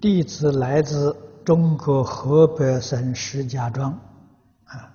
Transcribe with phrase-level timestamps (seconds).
[0.00, 3.90] 弟子来自中国河北省石家庄，
[4.64, 4.92] 啊，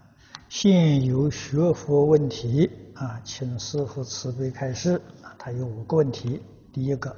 [0.47, 5.33] 现有学佛问题啊，请师父慈悲开示啊。
[5.37, 6.41] 他有五个问题。
[6.71, 7.15] 第一个，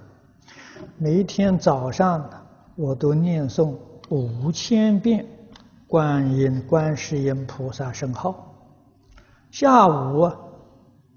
[0.97, 2.29] 每天早上
[2.75, 3.75] 我都念诵
[4.09, 5.25] 五千遍
[5.87, 8.53] 观音、观世音菩萨圣号，
[9.51, 10.21] 下午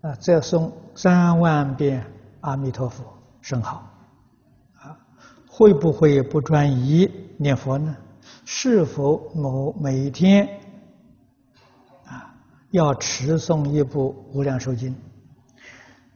[0.03, 2.05] 啊再诵三万遍
[2.41, 3.05] 阿弥陀佛
[3.41, 3.83] 圣号。
[5.59, 7.97] 会不会不专一念佛呢？
[8.45, 10.49] 是否某每天
[12.05, 12.33] 啊
[12.71, 14.95] 要持诵一部《无量寿经》？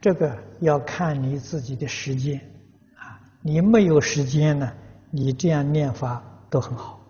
[0.00, 2.40] 这个要看你自己的时间
[2.96, 3.18] 啊。
[3.40, 4.72] 你没有时间呢，
[5.10, 7.00] 你这样念法都很好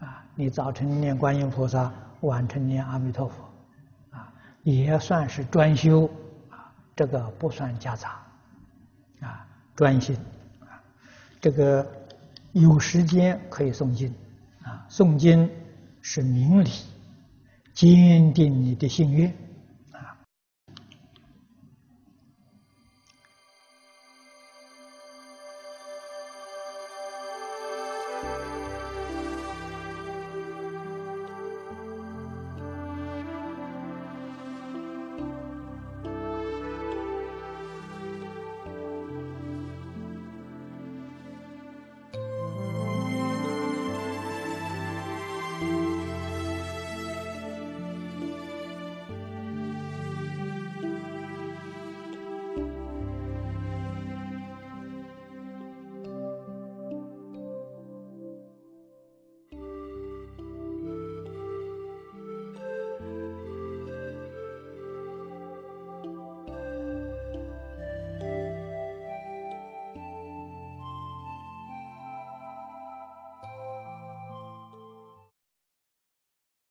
[0.00, 0.26] 啊。
[0.34, 1.92] 你早晨念观音菩萨，
[2.22, 3.36] 晚晨念阿弥陀佛
[4.10, 4.32] 啊，
[4.64, 6.10] 也算是专修
[6.50, 6.74] 啊。
[6.96, 8.20] 这个不算夹杂
[9.20, 10.18] 啊，专心。
[11.44, 11.86] 这个
[12.52, 14.10] 有时间可以诵经
[14.62, 15.46] 啊，诵经
[16.00, 16.70] 是明理，
[17.74, 19.34] 坚定你的信念